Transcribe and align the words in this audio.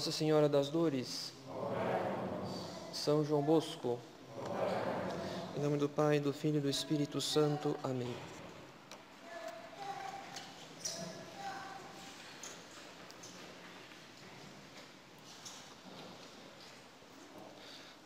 Nossa 0.00 0.12
Senhora 0.12 0.48
das 0.48 0.70
Dores. 0.70 1.30
São 2.90 3.22
João 3.22 3.42
Bosco. 3.42 3.98
Em 5.54 5.60
nome 5.60 5.76
do 5.76 5.90
Pai, 5.90 6.18
do 6.18 6.32
Filho 6.32 6.56
e 6.56 6.60
do 6.60 6.70
Espírito 6.70 7.20
Santo. 7.20 7.76
Amém. 7.84 8.16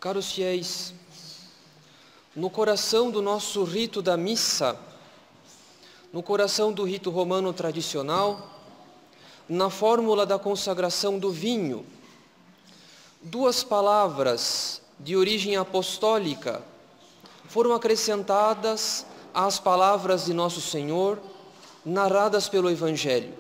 Caros 0.00 0.32
fiéis, 0.32 0.92
no 2.34 2.50
coração 2.50 3.08
do 3.08 3.22
nosso 3.22 3.62
rito 3.62 4.02
da 4.02 4.16
missa, 4.16 4.76
no 6.12 6.24
coração 6.24 6.72
do 6.72 6.82
rito 6.82 7.08
romano 7.08 7.52
tradicional, 7.52 8.53
na 9.48 9.68
fórmula 9.68 10.24
da 10.24 10.38
consagração 10.38 11.18
do 11.18 11.30
vinho, 11.30 11.84
duas 13.20 13.62
palavras 13.62 14.80
de 14.98 15.16
origem 15.16 15.56
apostólica 15.56 16.62
foram 17.48 17.74
acrescentadas 17.74 19.04
às 19.32 19.58
palavras 19.58 20.24
de 20.24 20.32
Nosso 20.32 20.60
Senhor, 20.60 21.18
narradas 21.84 22.48
pelo 22.48 22.70
Evangelho. 22.70 23.34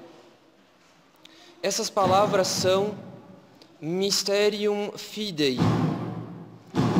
Essas 1.62 1.88
palavras 1.88 2.48
são 2.48 2.94
Mysterium 3.80 4.92
Fidei, 4.96 5.58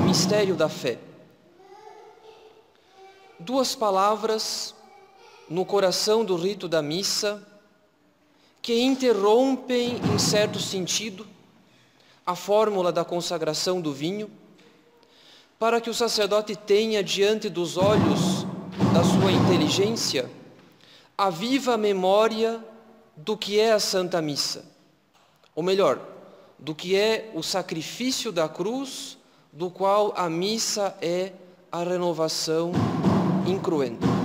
mistério 0.04 0.56
da 0.56 0.68
fé. 0.68 0.98
Duas 3.38 3.74
palavras 3.74 4.74
no 5.48 5.66
coração 5.66 6.24
do 6.24 6.36
rito 6.36 6.66
da 6.66 6.80
missa 6.80 7.46
que 8.64 8.80
interrompem, 8.80 10.00
em 10.10 10.18
certo 10.18 10.58
sentido, 10.58 11.26
a 12.24 12.34
fórmula 12.34 12.90
da 12.90 13.04
consagração 13.04 13.78
do 13.78 13.92
vinho, 13.92 14.30
para 15.58 15.82
que 15.82 15.90
o 15.90 15.94
sacerdote 15.94 16.56
tenha 16.56 17.04
diante 17.04 17.50
dos 17.50 17.76
olhos 17.76 18.46
da 18.94 19.04
sua 19.04 19.30
inteligência 19.30 20.30
a 21.16 21.28
viva 21.28 21.76
memória 21.76 22.58
do 23.14 23.36
que 23.36 23.60
é 23.60 23.70
a 23.70 23.78
Santa 23.78 24.22
Missa, 24.22 24.64
ou 25.54 25.62
melhor, 25.62 26.00
do 26.58 26.74
que 26.74 26.96
é 26.96 27.30
o 27.34 27.42
sacrifício 27.42 28.32
da 28.32 28.48
cruz 28.48 29.18
do 29.52 29.68
qual 29.68 30.14
a 30.16 30.30
missa 30.30 30.96
é 31.02 31.32
a 31.70 31.82
renovação 31.84 32.72
incruenta. 33.46 34.23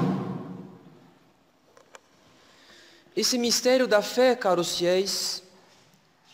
Esse 3.20 3.38
mistério 3.38 3.86
da 3.86 4.02
fé, 4.02 4.34
caros 4.34 4.78
fiéis, 4.78 5.44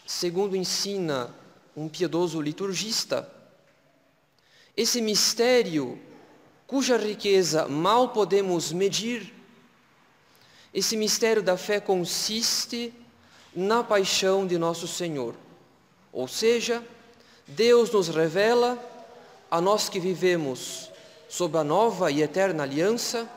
segundo 0.06 0.56
ensina 0.56 1.34
um 1.76 1.90
piedoso 1.90 2.40
liturgista, 2.40 3.28
esse 4.78 5.02
mistério 5.02 6.00
cuja 6.68 6.96
riqueza 6.96 7.68
mal 7.68 8.10
podemos 8.10 8.72
medir, 8.72 9.34
esse 10.72 10.96
mistério 10.96 11.42
da 11.42 11.58
fé 11.58 11.80
consiste 11.80 12.94
na 13.56 13.84
paixão 13.84 14.46
de 14.46 14.56
nosso 14.60 14.88
Senhor, 14.88 15.34
ou 16.14 16.28
seja, 16.28 16.84
Deus 17.48 17.90
nos 17.90 18.10
revela, 18.10 18.78
a 19.50 19.60
nós 19.60 19.90
que 19.90 20.00
vivemos 20.00 20.92
sob 21.28 21.58
a 21.58 21.64
nova 21.64 22.12
e 22.12 22.22
eterna 22.22 22.62
aliança, 22.62 23.28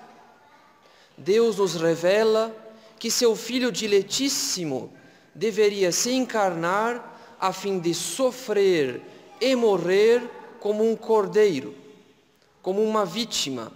Deus 1.17 1.56
nos 1.56 1.77
revela 1.77 2.55
que 2.99 3.11
seu 3.11 3.37
Filho 3.37 3.71
diletíssimo 3.71 4.93
deveria 5.35 5.93
se 5.93 6.13
encarnar 6.13 7.37
a 7.41 7.53
fim 7.53 7.79
de 7.79 7.95
sofrer 7.95 9.01
e 9.41 9.55
morrer 9.55 10.23
como 10.59 10.89
um 10.89 10.97
cordeiro, 10.97 11.75
como 12.61 12.83
uma 12.83 13.05
vítima 13.05 13.73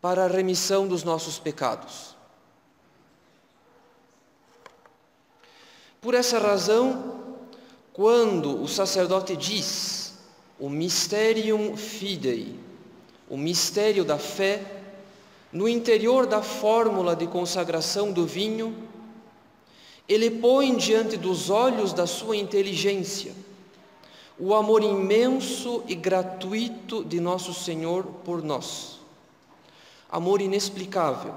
para 0.00 0.24
a 0.24 0.28
remissão 0.28 0.86
dos 0.86 1.02
nossos 1.02 1.38
pecados. 1.38 2.14
Por 6.00 6.14
essa 6.14 6.38
razão, 6.38 7.40
quando 7.92 8.62
o 8.62 8.68
sacerdote 8.68 9.36
diz 9.36 10.14
o 10.58 10.70
mysterium 10.70 11.76
fidei, 11.76 12.58
o 13.28 13.36
mistério 13.36 14.04
da 14.04 14.18
fé, 14.18 14.75
no 15.52 15.68
interior 15.68 16.26
da 16.26 16.42
fórmula 16.42 17.14
de 17.14 17.26
consagração 17.26 18.12
do 18.12 18.26
vinho, 18.26 18.74
ele 20.08 20.30
põe 20.30 20.76
diante 20.76 21.16
dos 21.16 21.50
olhos 21.50 21.92
da 21.92 22.06
sua 22.06 22.36
inteligência 22.36 23.34
o 24.38 24.54
amor 24.54 24.82
imenso 24.82 25.82
e 25.88 25.94
gratuito 25.94 27.02
de 27.02 27.18
nosso 27.18 27.54
Senhor 27.54 28.04
por 28.22 28.42
nós. 28.42 28.98
Amor 30.10 30.42
inexplicável, 30.42 31.34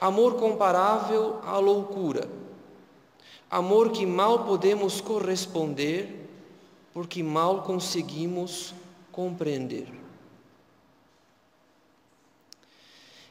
amor 0.00 0.34
comparável 0.34 1.38
à 1.44 1.58
loucura 1.58 2.28
Amor 3.50 3.90
que 3.90 4.06
mal 4.06 4.44
podemos 4.44 5.00
corresponder, 5.00 6.28
porque 6.94 7.20
mal 7.20 7.62
conseguimos 7.62 8.72
compreender. 9.10 9.88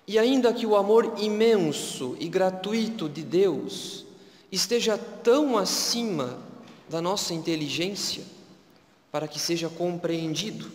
E 0.10 0.18
ainda 0.18 0.52
que 0.52 0.66
o 0.66 0.76
amor 0.76 1.14
imenso 1.20 2.18
e 2.20 2.28
gratuito 2.28 3.08
de 3.08 3.22
Deus 3.22 4.08
esteja 4.52 4.98
tão 4.98 5.56
acima 5.56 6.40
da 6.90 7.00
nossa 7.00 7.32
inteligência 7.32 8.24
para 9.12 9.28
que 9.28 9.38
seja 9.38 9.70
compreendido, 9.70 10.72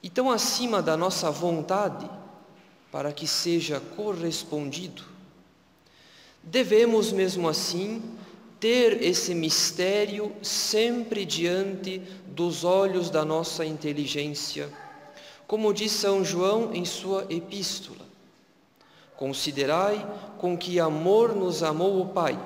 e 0.00 0.08
tão 0.08 0.30
acima 0.30 0.80
da 0.80 0.96
nossa 0.96 1.32
vontade 1.32 2.08
para 2.92 3.12
que 3.12 3.26
seja 3.26 3.80
correspondido, 3.96 5.02
Devemos, 6.44 7.10
mesmo 7.10 7.48
assim, 7.48 8.00
ter 8.60 9.02
esse 9.02 9.34
mistério 9.34 10.30
sempre 10.40 11.24
diante 11.24 12.00
dos 12.24 12.62
olhos 12.62 13.10
da 13.10 13.24
nossa 13.24 13.64
inteligência, 13.66 14.72
como 15.46 15.72
diz 15.72 15.92
São 15.92 16.24
João 16.24 16.72
em 16.72 16.84
sua 16.84 17.26
epístola. 17.30 18.04
Considerai 19.16 20.04
com 20.38 20.56
que 20.56 20.80
amor 20.80 21.34
nos 21.34 21.62
amou 21.62 22.00
o 22.00 22.08
Pai, 22.08 22.38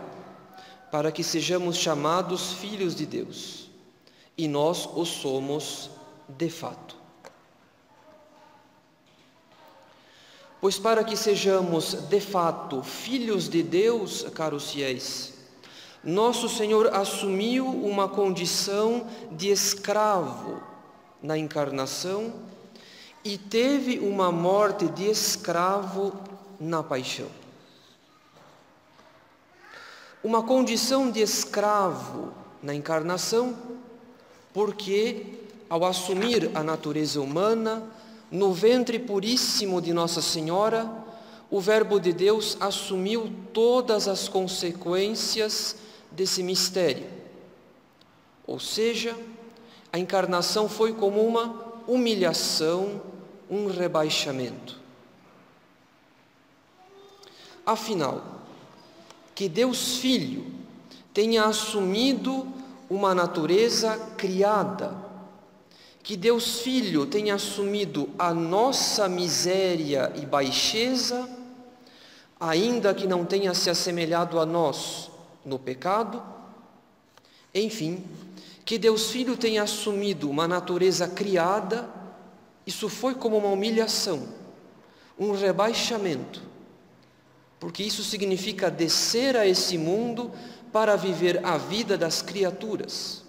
para 0.90 1.10
que 1.10 1.24
sejamos 1.24 1.76
chamados 1.76 2.52
filhos 2.52 2.94
de 2.94 3.06
Deus, 3.06 3.70
e 4.36 4.46
nós 4.46 4.88
o 4.94 5.04
somos 5.04 5.90
de 6.28 6.48
fato. 6.48 6.96
Pois 10.60 10.78
para 10.78 11.02
que 11.02 11.16
sejamos 11.16 11.94
de 11.94 12.20
fato 12.20 12.82
filhos 12.82 13.48
de 13.48 13.62
Deus, 13.62 14.26
caros 14.34 14.70
fiéis, 14.70 15.32
nosso 16.04 16.48
Senhor 16.48 16.94
assumiu 16.94 17.66
uma 17.66 18.08
condição 18.08 19.06
de 19.32 19.50
escravo 19.50 20.62
na 21.22 21.36
encarnação 21.36 22.32
e 23.24 23.36
teve 23.36 23.98
uma 23.98 24.32
morte 24.32 24.88
de 24.88 25.04
escravo 25.04 26.12
na 26.58 26.82
paixão. 26.82 27.28
Uma 30.22 30.42
condição 30.42 31.10
de 31.10 31.20
escravo 31.20 32.32
na 32.62 32.74
encarnação, 32.74 33.56
porque 34.52 35.38
ao 35.68 35.84
assumir 35.84 36.50
a 36.54 36.62
natureza 36.62 37.20
humana, 37.20 37.82
no 38.30 38.52
ventre 38.52 38.98
puríssimo 38.98 39.80
de 39.80 39.92
Nossa 39.92 40.20
Senhora, 40.20 40.90
o 41.50 41.60
Verbo 41.60 41.98
de 41.98 42.12
Deus 42.12 42.56
assumiu 42.60 43.32
todas 43.52 44.06
as 44.08 44.28
consequências 44.28 45.76
desse 46.10 46.42
mistério. 46.42 47.06
Ou 48.46 48.60
seja, 48.60 49.16
a 49.92 49.98
encarnação 49.98 50.68
foi 50.68 50.92
como 50.92 51.24
uma 51.26 51.69
humilhação, 51.86 53.00
um 53.50 53.66
rebaixamento. 53.66 54.78
Afinal, 57.64 58.22
que 59.34 59.48
Deus 59.48 59.96
Filho 59.98 60.46
tenha 61.12 61.44
assumido 61.44 62.46
uma 62.88 63.14
natureza 63.14 63.96
criada, 64.16 64.94
que 66.02 66.16
Deus 66.16 66.60
Filho 66.60 67.06
tenha 67.06 67.34
assumido 67.34 68.10
a 68.18 68.34
nossa 68.34 69.08
miséria 69.08 70.12
e 70.16 70.26
baixeza, 70.26 71.28
ainda 72.38 72.94
que 72.94 73.06
não 73.06 73.24
tenha 73.24 73.54
se 73.54 73.70
assemelhado 73.70 74.40
a 74.40 74.46
nós 74.46 75.10
no 75.44 75.58
pecado. 75.58 76.22
Enfim, 77.54 78.04
que 78.70 78.78
Deus 78.78 79.10
Filho 79.10 79.36
tenha 79.36 79.64
assumido 79.64 80.30
uma 80.30 80.46
natureza 80.46 81.08
criada, 81.08 81.90
isso 82.64 82.88
foi 82.88 83.16
como 83.16 83.36
uma 83.36 83.48
humilhação, 83.48 84.28
um 85.18 85.32
rebaixamento, 85.32 86.40
porque 87.58 87.82
isso 87.82 88.04
significa 88.04 88.70
descer 88.70 89.36
a 89.36 89.44
esse 89.44 89.76
mundo 89.76 90.30
para 90.72 90.94
viver 90.94 91.44
a 91.44 91.58
vida 91.58 91.98
das 91.98 92.22
criaturas, 92.22 93.24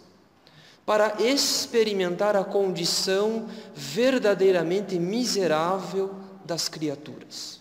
para 0.85 1.19
experimentar 1.19 2.35
a 2.35 2.43
condição 2.43 3.49
verdadeiramente 3.73 4.99
miserável 4.99 6.13
das 6.45 6.69
criaturas. 6.69 7.59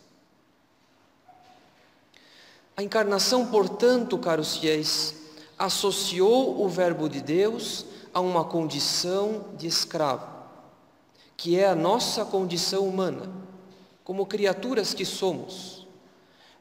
A 2.77 2.83
encarnação, 2.83 3.47
portanto, 3.47 4.19
caros 4.19 4.59
fiéis, 4.59 5.20
associou 5.61 6.65
o 6.65 6.69
Verbo 6.71 7.07
de 7.07 7.21
Deus 7.21 7.85
a 8.15 8.21
uma 8.21 8.43
condição 8.43 9.45
de 9.59 9.67
escravo, 9.67 10.27
que 11.37 11.59
é 11.59 11.69
a 11.69 11.75
nossa 11.75 12.25
condição 12.25 12.89
humana, 12.89 13.31
como 14.03 14.25
criaturas 14.25 14.95
que 14.95 15.05
somos, 15.05 15.87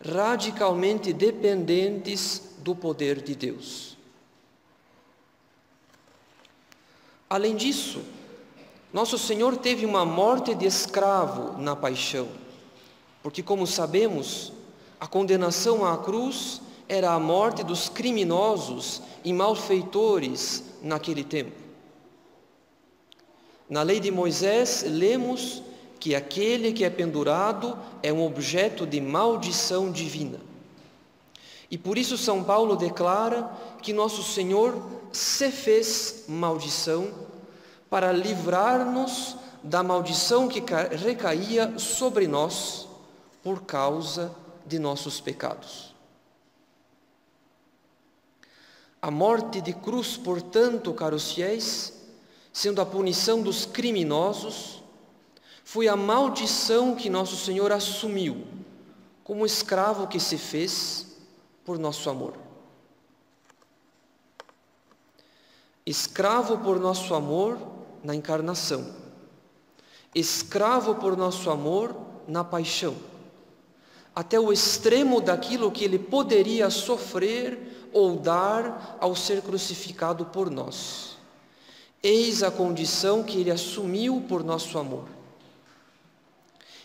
radicalmente 0.05 1.13
dependentes 1.13 2.57
do 2.57 2.75
poder 2.75 3.21
de 3.21 3.35
Deus. 3.35 3.97
Além 7.29 7.55
disso, 7.55 8.01
nosso 8.91 9.17
Senhor 9.17 9.55
teve 9.55 9.85
uma 9.85 10.03
morte 10.03 10.53
de 10.53 10.65
escravo 10.65 11.57
na 11.57 11.73
paixão, 11.73 12.27
porque, 13.23 13.41
como 13.41 13.65
sabemos, 13.65 14.51
a 14.99 15.07
condenação 15.07 15.85
à 15.85 15.97
cruz 15.97 16.61
era 16.89 17.11
a 17.11 17.19
morte 17.19 17.63
dos 17.63 17.87
criminosos 17.87 19.01
e 19.23 19.31
malfeitores 19.31 20.63
naquele 20.81 21.23
tempo. 21.23 21.55
Na 23.69 23.83
lei 23.83 23.99
de 23.99 24.09
Moisés, 24.09 24.83
lemos 24.87 25.61
que 25.99 26.15
aquele 26.15 26.73
que 26.73 26.83
é 26.83 26.89
pendurado 26.89 27.77
é 28.01 28.11
um 28.11 28.25
objeto 28.25 28.87
de 28.87 28.99
maldição 28.99 29.91
divina. 29.91 30.39
E 31.69 31.77
por 31.77 31.97
isso 31.97 32.17
São 32.17 32.43
Paulo 32.43 32.75
declara 32.75 33.51
que 33.83 33.93
nosso 33.93 34.23
Senhor 34.23 34.75
se 35.11 35.51
fez 35.51 36.25
maldição 36.27 37.09
para 37.89 38.11
livrar-nos 38.11 39.35
da 39.61 39.83
maldição 39.83 40.47
que 40.47 40.63
recaía 40.95 41.77
sobre 41.77 42.27
nós 42.27 42.87
por 43.43 43.61
causa 43.63 44.31
de 44.65 44.79
nossos 44.79 45.19
pecados. 45.19 45.88
A 49.01 49.09
morte 49.09 49.61
de 49.61 49.73
cruz, 49.73 50.17
portanto, 50.17 50.93
caros 50.93 51.31
fiéis, 51.31 51.93
sendo 52.51 52.81
a 52.81 52.85
punição 52.85 53.41
dos 53.41 53.65
criminosos, 53.65 54.83
foi 55.63 55.87
a 55.87 55.95
maldição 55.95 56.95
que 56.95 57.09
nosso 57.09 57.37
Senhor 57.37 57.71
assumiu 57.71 58.45
como 59.23 59.45
escravo 59.45 60.07
que 60.07 60.19
se 60.19 60.37
fez 60.37 61.05
por 61.63 61.77
nosso 61.77 62.09
amor. 62.09 62.33
Escravo 65.85 66.57
por 66.57 66.79
nosso 66.79 67.13
amor 67.13 67.57
na 68.03 68.15
encarnação, 68.15 68.91
escravo 70.15 70.95
por 70.95 71.15
nosso 71.15 71.49
amor 71.51 71.95
na 72.27 72.43
paixão, 72.43 72.95
até 74.15 74.39
o 74.39 74.51
extremo 74.51 75.21
daquilo 75.21 75.71
que 75.71 75.83
ele 75.83 75.99
poderia 75.99 76.69
sofrer 76.71 77.78
ou 77.93 78.17
dar 78.17 78.97
ao 78.99 79.15
ser 79.15 79.41
crucificado 79.41 80.25
por 80.25 80.49
nós. 80.49 81.17
Eis 82.01 82.43
a 82.43 82.51
condição 82.51 83.23
que 83.23 83.39
ele 83.39 83.51
assumiu 83.51 84.23
por 84.27 84.43
nosso 84.43 84.77
amor. 84.77 85.05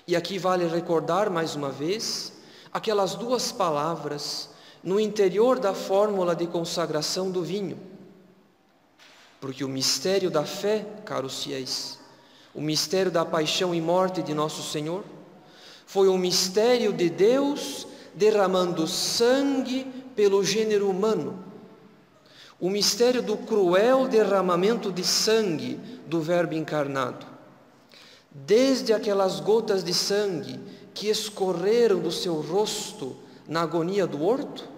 E 0.06 0.14
aqui 0.16 0.38
vale 0.38 0.66
recordar 0.66 1.30
mais 1.30 1.54
uma 1.54 1.70
vez 1.70 2.32
aquelas 2.72 3.14
duas 3.14 3.52
palavras 3.52 4.50
no 4.82 5.00
interior 5.00 5.58
da 5.58 5.72
fórmula 5.72 6.34
de 6.34 6.46
consagração 6.46 7.30
do 7.30 7.42
vinho. 7.42 7.78
Porque 9.40 9.64
o 9.64 9.68
mistério 9.68 10.30
da 10.30 10.44
fé, 10.44 10.84
caros 11.04 11.44
fiéis, 11.44 11.98
o 12.54 12.60
mistério 12.60 13.10
da 13.10 13.24
paixão 13.24 13.74
e 13.74 13.80
morte 13.80 14.22
de 14.22 14.34
nosso 14.34 14.62
Senhor, 14.62 15.04
foi 15.86 16.08
o 16.08 16.18
mistério 16.18 16.92
de 16.92 17.08
Deus 17.08 17.86
derramando 18.14 18.86
sangue 18.86 19.84
pelo 20.14 20.44
gênero 20.44 20.88
humano. 20.88 21.44
O 22.60 22.70
mistério 22.70 23.22
do 23.22 23.36
cruel 23.36 24.08
derramamento 24.08 24.92
de 24.92 25.04
sangue 25.04 25.80
do 26.06 26.20
Verbo 26.20 26.54
encarnado. 26.54 27.26
Desde 28.30 28.92
aquelas 28.92 29.40
gotas 29.40 29.84
de 29.84 29.92
sangue 29.92 30.60
que 30.92 31.08
escorreram 31.08 31.98
do 31.98 32.10
seu 32.10 32.40
rosto 32.40 33.16
na 33.46 33.62
agonia 33.62 34.06
do 34.06 34.24
horto, 34.24 34.68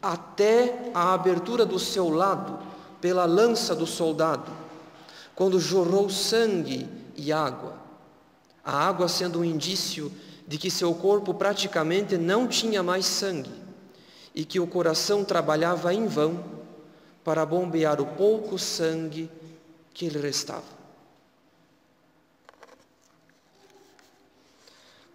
até 0.00 0.90
a 0.92 1.14
abertura 1.14 1.64
do 1.64 1.78
seu 1.78 2.10
lado 2.10 2.58
pela 3.00 3.24
lança 3.24 3.74
do 3.74 3.86
soldado, 3.86 4.50
quando 5.34 5.60
jorrou 5.60 6.10
sangue 6.10 6.88
e 7.16 7.32
água. 7.32 7.74
A 8.64 8.86
água 8.86 9.08
sendo 9.08 9.40
um 9.40 9.44
indício 9.44 10.12
de 10.46 10.58
que 10.58 10.70
seu 10.70 10.94
corpo 10.94 11.34
praticamente 11.34 12.16
não 12.18 12.46
tinha 12.46 12.82
mais 12.82 13.06
sangue 13.06 13.52
e 14.34 14.44
que 14.44 14.58
o 14.58 14.66
coração 14.66 15.24
trabalhava 15.24 15.92
em 15.92 16.06
vão 16.06 16.44
para 17.22 17.46
bombear 17.46 18.00
o 18.00 18.06
pouco 18.06 18.58
sangue 18.58 19.30
que 19.94 20.08
lhe 20.08 20.18
restava. 20.18 20.82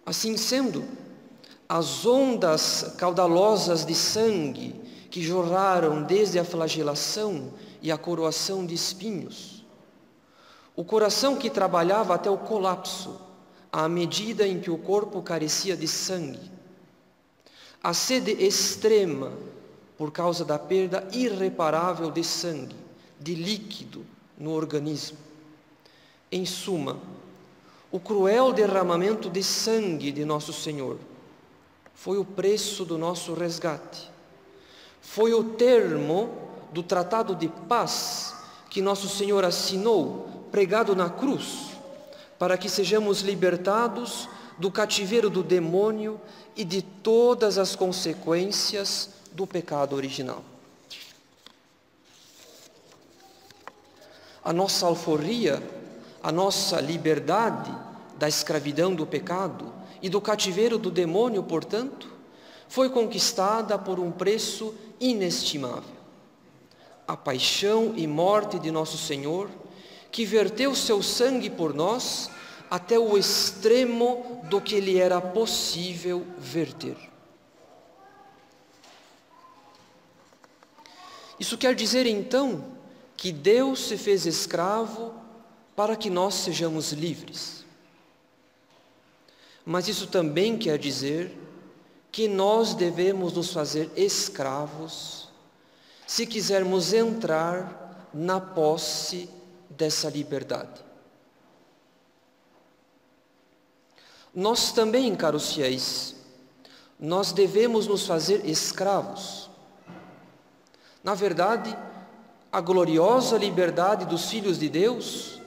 Assim 0.06 0.36
sendo, 0.36 0.84
as 1.68 2.06
ondas 2.06 2.94
caudalosas 2.96 3.84
de 3.84 3.94
sangue 3.94 4.74
que 5.10 5.22
jorraram 5.22 6.02
desde 6.02 6.38
a 6.38 6.44
flagelação 6.44 7.52
e 7.82 7.92
a 7.92 7.98
coroação 7.98 8.64
de 8.64 8.74
espinhos. 8.74 9.64
O 10.74 10.84
coração 10.84 11.36
que 11.36 11.50
trabalhava 11.50 12.14
até 12.14 12.30
o 12.30 12.38
colapso, 12.38 13.20
à 13.72 13.88
medida 13.88 14.46
em 14.46 14.60
que 14.60 14.70
o 14.70 14.78
corpo 14.78 15.22
carecia 15.22 15.76
de 15.76 15.86
sangue. 15.86 16.50
A 17.82 17.92
sede 17.94 18.32
extrema, 18.32 19.32
por 19.96 20.10
causa 20.10 20.44
da 20.44 20.58
perda 20.58 21.06
irreparável 21.12 22.10
de 22.10 22.24
sangue, 22.24 22.76
de 23.20 23.34
líquido 23.34 24.04
no 24.38 24.52
organismo. 24.52 25.18
Em 26.30 26.44
suma, 26.44 26.98
o 27.90 27.98
cruel 27.98 28.52
derramamento 28.52 29.30
de 29.30 29.42
sangue 29.42 30.12
de 30.12 30.24
nosso 30.24 30.52
Senhor 30.52 30.98
foi 31.94 32.18
o 32.18 32.24
preço 32.24 32.84
do 32.84 32.96
nosso 32.96 33.34
resgate. 33.34 34.10
Foi 35.00 35.32
o 35.32 35.42
termo 35.42 36.30
do 36.72 36.82
tratado 36.82 37.34
de 37.34 37.48
paz 37.48 38.34
que 38.68 38.82
nosso 38.82 39.08
Senhor 39.08 39.44
assinou, 39.44 40.46
pregado 40.52 40.94
na 40.94 41.08
cruz, 41.08 41.77
para 42.38 42.56
que 42.56 42.68
sejamos 42.68 43.20
libertados 43.20 44.28
do 44.58 44.70
cativeiro 44.70 45.28
do 45.28 45.42
demônio 45.42 46.20
e 46.56 46.64
de 46.64 46.82
todas 46.82 47.58
as 47.58 47.74
consequências 47.74 49.10
do 49.32 49.46
pecado 49.46 49.94
original. 49.94 50.42
A 54.44 54.52
nossa 54.52 54.86
alforria, 54.86 55.62
a 56.22 56.32
nossa 56.32 56.80
liberdade 56.80 57.74
da 58.18 58.28
escravidão 58.28 58.94
do 58.94 59.06
pecado, 59.06 59.78
e 60.02 60.08
do 60.08 60.20
cativeiro 60.20 60.78
do 60.78 60.90
demônio, 60.90 61.42
portanto, 61.42 62.08
foi 62.68 62.90
conquistada 62.90 63.78
por 63.78 63.98
um 63.98 64.10
preço 64.10 64.74
inestimável. 65.00 65.98
A 67.06 67.16
paixão 67.16 67.94
e 67.96 68.06
morte 68.06 68.58
de 68.58 68.70
nosso 68.70 68.98
Senhor, 68.98 69.48
que 70.10 70.24
verteu 70.24 70.74
seu 70.74 71.02
sangue 71.02 71.50
por 71.50 71.74
nós 71.74 72.30
até 72.70 72.98
o 72.98 73.16
extremo 73.16 74.42
do 74.48 74.60
que 74.60 74.80
lhe 74.80 74.98
era 74.98 75.20
possível 75.20 76.26
verter. 76.38 76.96
Isso 81.38 81.56
quer 81.56 81.74
dizer 81.74 82.06
então 82.06 82.64
que 83.16 83.32
Deus 83.32 83.86
se 83.86 83.96
fez 83.96 84.26
escravo 84.26 85.14
para 85.76 85.96
que 85.96 86.10
nós 86.10 86.34
sejamos 86.34 86.92
livres. 86.92 87.64
Mas 89.64 89.86
isso 89.86 90.06
também 90.06 90.58
quer 90.58 90.78
dizer 90.78 91.36
que 92.10 92.26
nós 92.26 92.74
devemos 92.74 93.32
nos 93.34 93.52
fazer 93.52 93.90
escravos 93.96 95.28
se 96.06 96.26
quisermos 96.26 96.92
entrar 96.92 98.08
na 98.12 98.40
posse 98.40 99.28
dessa 99.70 100.08
liberdade. 100.08 100.84
Nós 104.34 104.72
também, 104.72 105.14
caros 105.16 105.52
fiéis, 105.52 106.14
nós 106.98 107.32
devemos 107.32 107.86
nos 107.86 108.06
fazer 108.06 108.44
escravos. 108.44 109.48
Na 111.02 111.14
verdade, 111.14 111.76
a 112.50 112.60
gloriosa 112.60 113.36
liberdade 113.36 114.04
dos 114.04 114.28
filhos 114.28 114.58
de 114.58 114.68
Deus, 114.68 115.40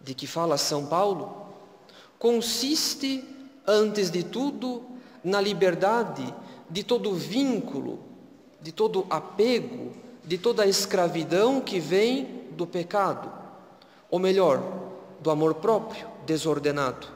de 0.00 0.14
que 0.14 0.26
fala 0.26 0.58
São 0.58 0.86
Paulo, 0.86 1.46
consiste 2.18 3.24
antes 3.66 4.10
de 4.10 4.22
tudo, 4.22 4.84
na 5.22 5.40
liberdade 5.40 6.32
de 6.70 6.84
todo 6.84 7.14
vínculo, 7.14 7.98
de 8.60 8.72
todo 8.72 9.06
apego, 9.10 9.92
de 10.24 10.38
toda 10.38 10.66
escravidão 10.66 11.60
que 11.60 11.78
vem 11.80 12.46
do 12.52 12.66
pecado, 12.66 13.30
ou 14.16 14.20
melhor, 14.20 14.62
do 15.20 15.30
amor 15.30 15.56
próprio 15.56 16.08
desordenado, 16.24 17.06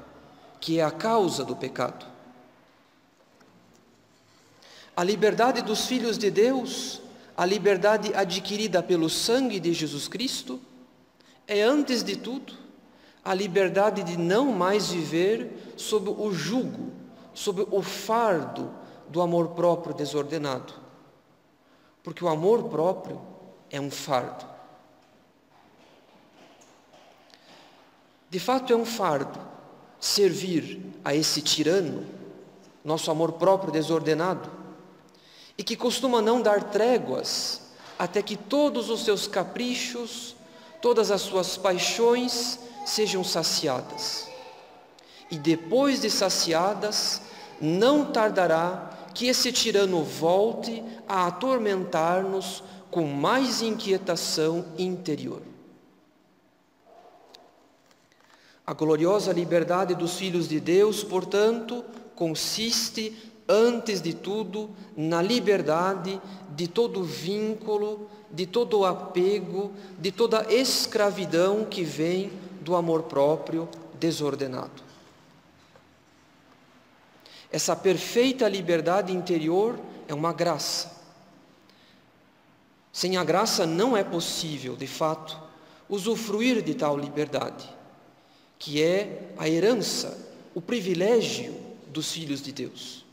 que 0.60 0.78
é 0.78 0.84
a 0.84 0.90
causa 0.90 1.42
do 1.42 1.56
pecado. 1.56 2.04
A 4.94 5.02
liberdade 5.02 5.62
dos 5.62 5.86
filhos 5.86 6.18
de 6.18 6.30
Deus, 6.30 7.00
a 7.34 7.46
liberdade 7.46 8.12
adquirida 8.14 8.82
pelo 8.82 9.08
sangue 9.08 9.58
de 9.58 9.72
Jesus 9.72 10.08
Cristo, 10.08 10.60
é 11.48 11.62
antes 11.62 12.04
de 12.04 12.16
tudo 12.16 12.52
a 13.24 13.32
liberdade 13.32 14.02
de 14.02 14.18
não 14.18 14.52
mais 14.52 14.90
viver 14.90 15.72
sob 15.78 16.10
o 16.10 16.30
jugo, 16.34 16.92
sob 17.32 17.66
o 17.70 17.80
fardo 17.80 18.70
do 19.08 19.22
amor 19.22 19.48
próprio 19.48 19.94
desordenado. 19.94 20.74
Porque 22.02 22.22
o 22.22 22.28
amor 22.28 22.64
próprio 22.64 23.22
é 23.70 23.80
um 23.80 23.90
fardo. 23.90 24.49
De 28.30 28.38
fato, 28.38 28.72
é 28.72 28.76
um 28.76 28.86
fardo 28.86 29.40
servir 29.98 30.80
a 31.04 31.14
esse 31.14 31.42
tirano, 31.42 32.06
nosso 32.84 33.10
amor 33.10 33.32
próprio 33.32 33.72
desordenado, 33.72 34.48
e 35.58 35.64
que 35.64 35.76
costuma 35.76 36.22
não 36.22 36.40
dar 36.40 36.70
tréguas 36.70 37.60
até 37.98 38.22
que 38.22 38.36
todos 38.36 38.88
os 38.88 39.04
seus 39.04 39.26
caprichos, 39.26 40.36
todas 40.80 41.10
as 41.10 41.20
suas 41.22 41.56
paixões 41.56 42.58
sejam 42.86 43.24
saciadas. 43.24 44.28
E 45.28 45.36
depois 45.36 46.00
de 46.00 46.08
saciadas, 46.08 47.20
não 47.60 48.06
tardará 48.06 49.08
que 49.12 49.26
esse 49.26 49.52
tirano 49.52 50.02
volte 50.04 50.82
a 51.06 51.26
atormentar-nos 51.26 52.62
com 52.90 53.06
mais 53.06 53.60
inquietação 53.60 54.64
interior. 54.78 55.49
A 58.70 58.72
gloriosa 58.72 59.32
liberdade 59.32 59.96
dos 59.96 60.14
filhos 60.14 60.46
de 60.48 60.60
Deus, 60.60 61.02
portanto, 61.02 61.84
consiste, 62.14 63.12
antes 63.48 64.00
de 64.00 64.14
tudo, 64.14 64.70
na 64.96 65.20
liberdade 65.20 66.22
de 66.54 66.68
todo 66.68 67.02
vínculo, 67.02 68.08
de 68.30 68.46
todo 68.46 68.84
apego, 68.84 69.72
de 69.98 70.12
toda 70.12 70.46
escravidão 70.54 71.64
que 71.64 71.82
vem 71.82 72.30
do 72.60 72.76
amor 72.76 73.02
próprio 73.02 73.68
desordenado. 73.98 74.84
Essa 77.50 77.74
perfeita 77.74 78.46
liberdade 78.46 79.12
interior 79.12 79.80
é 80.06 80.14
uma 80.14 80.32
graça. 80.32 80.96
Sem 82.92 83.16
a 83.16 83.24
graça 83.24 83.66
não 83.66 83.96
é 83.96 84.04
possível, 84.04 84.76
de 84.76 84.86
fato, 84.86 85.36
usufruir 85.88 86.62
de 86.62 86.76
tal 86.76 86.96
liberdade, 86.96 87.79
que 88.60 88.82
é 88.82 89.32
a 89.38 89.48
herança, 89.48 90.16
o 90.54 90.60
privilégio 90.60 91.56
dos 91.88 92.12
filhos 92.12 92.42
de 92.42 92.52
Deus. 92.52 93.06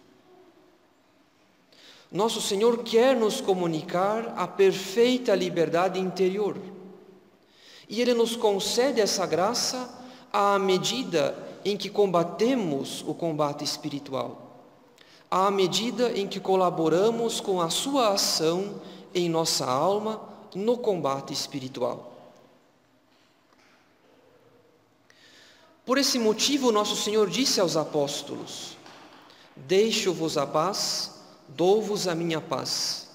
Nosso 2.11 2.41
Senhor 2.41 2.83
quer 2.83 3.15
nos 3.15 3.39
comunicar 3.39 4.33
a 4.37 4.45
perfeita 4.45 5.33
liberdade 5.33 5.99
interior. 5.99 6.57
E 7.87 8.01
Ele 8.01 8.13
nos 8.13 8.35
concede 8.35 8.99
essa 8.99 9.25
graça 9.25 9.89
à 10.33 10.59
medida 10.59 11.33
em 11.63 11.77
que 11.77 11.89
combatemos 11.89 13.01
o 13.07 13.13
combate 13.13 13.63
espiritual, 13.63 14.65
à 15.31 15.49
medida 15.49 16.11
em 16.11 16.27
que 16.27 16.41
colaboramos 16.41 17.39
com 17.39 17.61
a 17.61 17.69
Sua 17.69 18.09
ação 18.09 18.81
em 19.15 19.29
nossa 19.29 19.65
alma 19.65 20.21
no 20.53 20.77
combate 20.77 21.31
espiritual. 21.31 22.16
Por 25.88 25.98
esse 25.98 26.20
motivo, 26.20 26.70
nosso 26.70 26.98
Senhor 26.98 27.29
disse 27.29 27.62
aos 27.62 27.77
apóstolos: 27.77 28.77
Deixo-vos 29.56 30.38
a 30.38 30.46
paz, 30.46 31.15
dou-vos 31.48 32.10
a 32.10 32.13
minha 32.13 32.41
paz. 32.41 33.08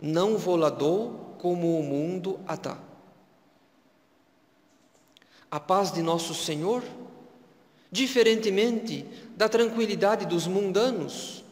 Não 0.00 0.38
vou-la 0.38 0.70
dou 0.70 1.34
como 1.40 1.76
o 1.76 1.82
mundo 1.82 2.38
a 2.46 2.54
dá. 2.54 2.78
A 5.50 5.58
paz 5.58 5.90
de 5.90 6.02
nosso 6.02 6.34
Senhor 6.36 6.84
diferentemente 7.90 9.04
da 9.36 9.48
tranquilidade 9.48 10.24
dos 10.24 10.46
mundanos. 10.46 11.44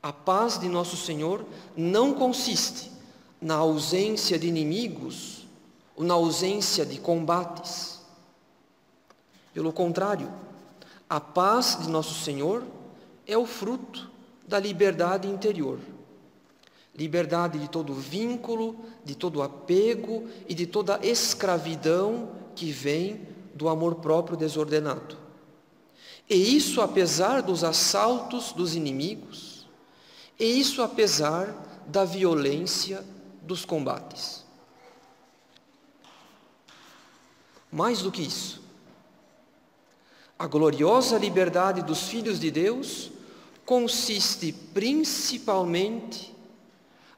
A 0.00 0.12
paz 0.12 0.58
de 0.58 0.68
nosso 0.68 0.96
Senhor 0.96 1.44
não 1.76 2.14
consiste 2.14 2.92
na 3.40 3.54
ausência 3.56 4.38
de 4.38 4.46
inimigos 4.46 5.48
ou 5.96 6.04
na 6.04 6.14
ausência 6.14 6.86
de 6.86 6.98
combates. 7.00 7.97
Pelo 9.58 9.72
contrário, 9.72 10.32
a 11.10 11.18
paz 11.18 11.78
de 11.82 11.90
nosso 11.90 12.22
Senhor 12.22 12.62
é 13.26 13.36
o 13.36 13.44
fruto 13.44 14.08
da 14.46 14.56
liberdade 14.56 15.26
interior. 15.26 15.80
Liberdade 16.94 17.58
de 17.58 17.68
todo 17.68 17.92
vínculo, 17.92 18.78
de 19.04 19.16
todo 19.16 19.42
apego 19.42 20.28
e 20.48 20.54
de 20.54 20.64
toda 20.64 21.04
escravidão 21.04 22.30
que 22.54 22.70
vem 22.70 23.26
do 23.52 23.68
amor 23.68 23.96
próprio 23.96 24.36
desordenado. 24.36 25.18
E 26.30 26.56
isso 26.56 26.80
apesar 26.80 27.42
dos 27.42 27.64
assaltos 27.64 28.52
dos 28.52 28.76
inimigos, 28.76 29.66
e 30.38 30.44
isso 30.44 30.82
apesar 30.82 31.82
da 31.84 32.04
violência 32.04 33.04
dos 33.42 33.64
combates. 33.64 34.44
Mais 37.72 38.02
do 38.02 38.12
que 38.12 38.22
isso, 38.22 38.57
a 40.38 40.46
gloriosa 40.46 41.18
liberdade 41.18 41.82
dos 41.82 42.08
filhos 42.08 42.38
de 42.38 42.50
Deus 42.50 43.10
consiste 43.66 44.52
principalmente 44.52 46.34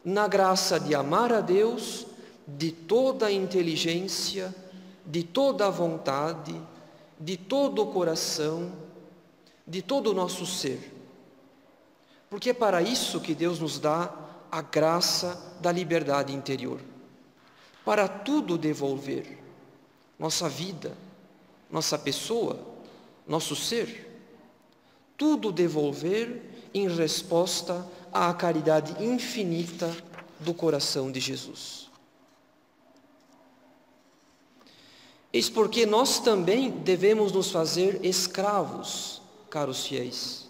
na 0.05 0.27
graça 0.27 0.81
de 0.81 0.95
amar 0.95 1.33
a 1.33 1.41
Deus 1.41 2.07
de 2.47 2.73
toda 2.73 3.27
a 3.27 3.33
inteligência, 3.33 4.55
de 5.05 5.23
toda 5.23 5.67
a 5.67 5.71
vontade, 5.71 6.61
de 7.19 7.37
todo 7.37 7.83
o 7.83 7.93
coração 7.93 8.73
de 9.71 9.81
todo 9.81 10.11
o 10.11 10.15
nosso 10.15 10.45
ser. 10.45 10.93
Porque 12.29 12.51
é 12.51 12.55
para 12.55 12.83
isso 12.83 13.21
que 13.21 13.37
Deus 13.37 13.61
nos 13.61 13.79
dá 13.79 14.13
a 14.51 14.61
graça 14.61 15.57
da 15.61 15.71
liberdade 15.71 16.35
interior. 16.35 16.81
Para 17.85 18.09
tudo 18.09 18.59
devolver. 18.59 19.39
Nossa 20.19 20.49
vida, 20.49 20.97
nossa 21.71 21.97
pessoa, 21.97 22.59
nosso 23.27 23.55
ser. 23.57 24.07
Tudo 25.17 25.53
devolver 25.53 26.43
em 26.73 26.89
resposta 26.89 27.87
à 28.13 28.33
caridade 28.33 29.03
infinita 29.05 29.95
do 30.39 30.55
coração 30.55 31.13
de 31.13 31.21
Jesus. 31.21 31.91
Eis 35.33 35.49
porque 35.49 35.87
nós 35.87 36.19
também 36.19 36.71
devemos 36.71 37.31
nos 37.31 37.51
fazer 37.51 38.05
escravos 38.05 39.21
caros 39.49 39.87
fiéis, 39.87 40.49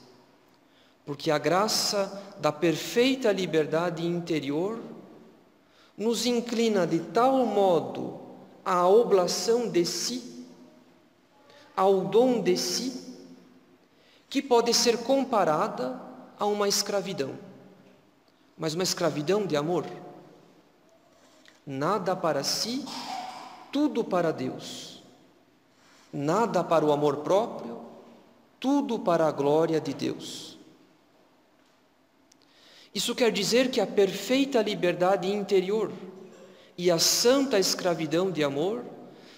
porque 1.05 1.31
a 1.31 1.39
graça 1.39 2.23
da 2.39 2.53
perfeita 2.53 3.33
liberdade 3.33 4.07
interior 4.07 4.79
nos 5.97 6.27
inclina 6.27 6.87
de 6.87 7.01
tal 7.01 7.45
modo 7.45 8.21
à 8.65 8.87
oblação 8.87 9.69
de 9.69 9.85
si, 9.85 10.30
ao 11.77 12.03
dom 12.03 12.41
de 12.41 12.57
si, 12.57 13.17
que 14.29 14.41
pode 14.41 14.73
ser 14.75 14.99
comparada 14.99 16.01
a 16.39 16.47
uma 16.47 16.69
escravidão, 16.69 17.39
mas 18.57 18.75
uma 18.75 18.83
escravidão 18.83 19.47
de 19.47 19.57
amor. 19.57 19.85
Nada 21.67 22.17
para 22.17 22.43
si, 22.43 22.85
tudo 23.73 24.03
para 24.03 24.33
Deus. 24.33 25.03
Nada 26.13 26.65
para 26.65 26.85
o 26.85 26.93
amor 26.93 27.19
próprio, 27.19 27.81
tudo 28.59 28.99
para 28.99 29.27
a 29.27 29.33
glória 29.33 29.81
de 29.81 29.95
Deus. 29.95 30.59
Isso 32.95 33.15
quer 33.15 33.31
dizer 33.31 33.71
que 33.71 33.81
a 33.81 33.87
perfeita 33.87 34.61
liberdade 34.61 35.31
interior 35.31 35.93
e 36.77 36.91
a 36.91 36.99
santa 36.99 37.59
escravidão 37.59 38.31
de 38.31 38.43
amor 38.43 38.85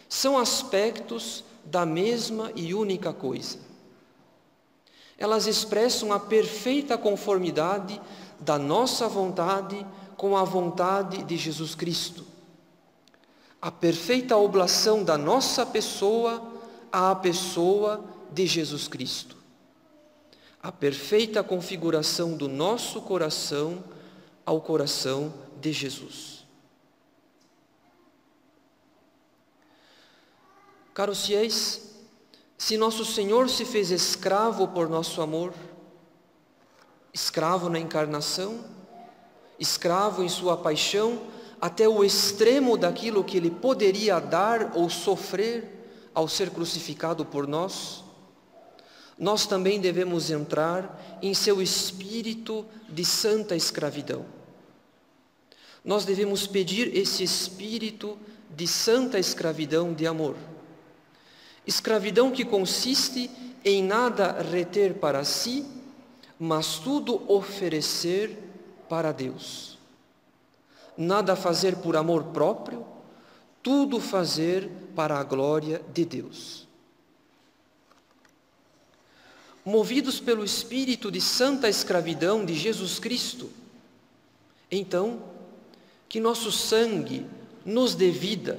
são 0.08 0.38
aspectos 0.38 1.44
da 1.64 1.86
mesma 1.86 2.50
e 2.54 2.74
única 2.74 3.12
coisa. 3.12 3.58
Elas 5.16 5.46
expressam 5.46 6.12
a 6.12 6.18
perfeita 6.18 6.98
conformidade 6.98 8.00
da 8.40 8.58
nossa 8.58 9.08
vontade 9.08 9.86
com 10.16 10.36
a 10.36 10.44
vontade 10.44 11.22
de 11.22 11.36
Jesus 11.36 11.74
Cristo. 11.74 12.24
A 13.60 13.70
perfeita 13.70 14.36
oblação 14.36 15.04
da 15.04 15.16
nossa 15.16 15.64
pessoa 15.64 16.42
à 16.90 17.14
pessoa 17.14 18.04
de 18.32 18.46
Jesus 18.46 18.88
Cristo. 18.88 19.36
a 20.62 20.70
perfeita 20.70 21.42
configuração 21.42 22.36
do 22.36 22.48
nosso 22.48 23.00
coração 23.00 23.82
ao 24.46 24.60
coração 24.60 25.34
de 25.60 25.72
Jesus. 25.72 26.41
Caros 30.94 31.24
fiéis, 31.26 31.92
se 32.58 32.76
nosso 32.76 33.04
Senhor 33.04 33.48
se 33.48 33.64
fez 33.64 33.90
escravo 33.90 34.68
por 34.68 34.88
nosso 34.88 35.22
amor, 35.22 35.54
escravo 37.12 37.68
na 37.68 37.78
encarnação, 37.78 38.64
escravo 39.58 40.22
em 40.22 40.28
sua 40.28 40.56
paixão, 40.56 41.22
até 41.60 41.88
o 41.88 42.04
extremo 42.04 42.76
daquilo 42.76 43.24
que 43.24 43.36
ele 43.36 43.50
poderia 43.50 44.18
dar 44.20 44.72
ou 44.74 44.90
sofrer 44.90 46.10
ao 46.14 46.28
ser 46.28 46.50
crucificado 46.50 47.24
por 47.24 47.46
nós, 47.46 48.04
nós 49.18 49.46
também 49.46 49.80
devemos 49.80 50.30
entrar 50.30 51.18
em 51.22 51.32
seu 51.32 51.62
espírito 51.62 52.66
de 52.88 53.04
santa 53.04 53.54
escravidão. 53.54 54.26
Nós 55.84 56.04
devemos 56.04 56.46
pedir 56.46 56.96
esse 56.96 57.22
espírito 57.22 58.18
de 58.50 58.66
santa 58.66 59.18
escravidão 59.18 59.94
de 59.94 60.06
amor. 60.06 60.36
Escravidão 61.66 62.30
que 62.30 62.44
consiste 62.44 63.30
em 63.64 63.82
nada 63.82 64.42
reter 64.42 64.94
para 64.94 65.24
si, 65.24 65.64
mas 66.38 66.78
tudo 66.78 67.22
oferecer 67.32 68.36
para 68.88 69.12
Deus. 69.12 69.78
Nada 70.96 71.36
fazer 71.36 71.76
por 71.76 71.96
amor 71.96 72.24
próprio, 72.24 72.84
tudo 73.62 74.00
fazer 74.00 74.68
para 74.94 75.18
a 75.18 75.22
glória 75.22 75.80
de 75.94 76.04
Deus. 76.04 76.66
Movidos 79.64 80.18
pelo 80.18 80.44
espírito 80.44 81.10
de 81.10 81.20
santa 81.20 81.68
escravidão 81.68 82.44
de 82.44 82.54
Jesus 82.54 82.98
Cristo, 82.98 83.48
então, 84.68 85.22
que 86.08 86.18
nosso 86.18 86.50
sangue 86.50 87.24
nos 87.64 87.94
dê 87.94 88.10
vida, 88.10 88.58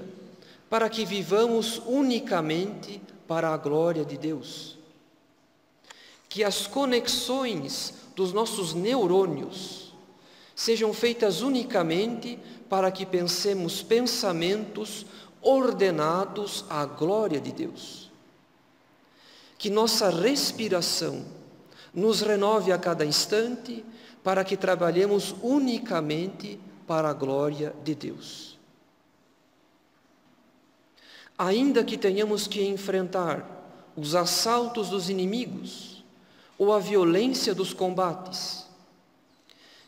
para 0.74 0.90
que 0.90 1.06
vivamos 1.06 1.80
unicamente 1.86 3.00
para 3.28 3.54
a 3.54 3.58
glória 3.58 4.04
de 4.04 4.18
Deus. 4.18 4.76
Que 6.28 6.44
as 6.44 6.66
conexões 6.66 7.94
dos 8.16 8.34
nossos 8.34 8.74
neurônios 8.74 9.94
sejam 10.56 10.92
feitas 10.92 11.44
unicamente 11.44 12.40
para 12.68 12.92
que 12.92 13.06
pensemos 13.06 13.84
pensamentos 13.84 15.06
ordenados 15.44 16.66
à 16.68 16.86
glória 16.86 17.40
de 17.40 17.52
Deus. 17.52 18.10
Que 19.60 19.70
nossa 19.70 20.10
respiração 20.10 21.24
nos 21.94 22.22
renove 22.22 22.72
a 22.72 22.80
cada 22.80 23.06
instante 23.06 23.86
para 24.24 24.44
que 24.44 24.58
trabalhemos 24.58 25.36
unicamente 25.44 26.60
para 26.88 27.12
a 27.12 27.14
glória 27.14 27.76
de 27.84 27.94
Deus 27.94 28.53
ainda 31.38 31.84
que 31.84 31.98
tenhamos 31.98 32.48
que 32.48 32.64
enfrentar 32.64 33.50
os 33.96 34.16
assaltos 34.16 34.90
dos 34.90 35.10
inimigos 35.10 36.04
ou 36.58 36.74
a 36.74 36.80
violência 36.80 37.54
dos 37.54 37.74
combates, 37.74 38.66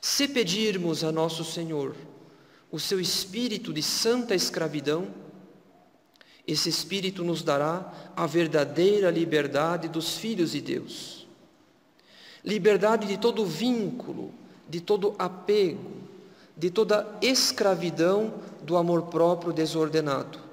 se 0.01 0.27
pedirmos 0.27 1.03
a 1.03 1.11
nosso 1.11 1.43
Senhor 1.43 1.95
o 2.71 2.79
seu 2.79 2.99
espírito 2.99 3.71
de 3.71 3.81
santa 3.81 4.35
escravidão, 4.35 5.07
esse 6.47 6.69
espírito 6.69 7.23
nos 7.23 7.41
dará 7.41 8.11
a 8.15 8.27
verdadeira 8.27 9.09
liberdade 9.09 9.87
dos 9.87 10.17
filhos 10.17 10.51
de 10.51 10.61
Deus. 10.61 11.27
Liberdade 12.43 13.07
de 13.07 13.17
todo 13.17 13.45
vínculo, 13.45 14.31
de 14.69 14.79
todo 14.79 15.15
apego, 15.17 15.91
de 16.55 16.69
toda 16.69 17.17
escravidão 17.21 18.33
do 18.61 18.77
amor 18.77 19.03
próprio 19.03 19.51
desordenado 19.51 20.44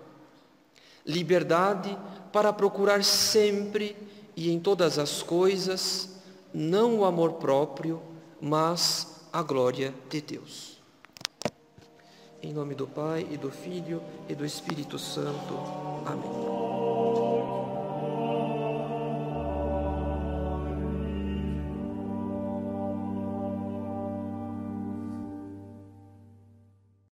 liberdade 1.06 1.96
para 2.32 2.52
procurar 2.52 3.04
sempre 3.04 3.96
e 4.36 4.50
em 4.50 4.58
todas 4.58 4.98
as 4.98 5.22
coisas 5.22 6.10
não 6.52 6.98
o 6.98 7.04
amor 7.04 7.34
próprio, 7.34 8.02
mas 8.40 9.20
a 9.32 9.42
glória 9.42 9.94
de 10.08 10.20
Deus. 10.20 10.80
Em 12.42 12.52
nome 12.52 12.74
do 12.74 12.86
Pai 12.86 13.26
e 13.30 13.36
do 13.36 13.50
Filho 13.50 14.02
e 14.28 14.34
do 14.34 14.44
Espírito 14.44 14.98
Santo. 14.98 15.54
Amém. 16.04 16.41